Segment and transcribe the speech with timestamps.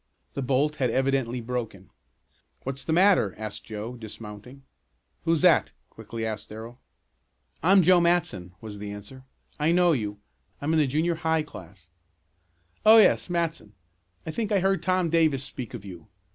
[0.33, 1.91] The bolt had evidently broken.
[2.63, 4.63] "What's the matter?" asked Joe, dismounting.
[5.25, 6.79] "Who's that?" quickly asked Darrell.
[7.61, 9.25] "I'm Joe Matson," was the answer.
[9.59, 10.17] "I know you.
[10.59, 11.87] I'm in the junior high class."
[12.83, 13.29] "Oh, yes.
[13.29, 13.73] Matson,
[14.25, 16.07] I think I heard Tom Davis speak of you.